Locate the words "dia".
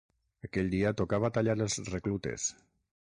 0.71-0.93